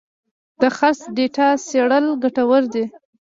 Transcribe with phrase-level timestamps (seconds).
[0.61, 2.85] د خرڅ ډیټا څېړل ګټور دي.